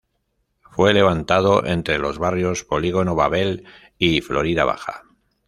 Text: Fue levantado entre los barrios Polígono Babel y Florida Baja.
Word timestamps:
Fue 0.63 0.95
levantado 0.95 1.63
entre 1.63 1.99
los 1.99 2.17
barrios 2.17 2.63
Polígono 2.63 3.13
Babel 3.13 3.65
y 3.99 4.21
Florida 4.21 4.65
Baja. 4.65 5.03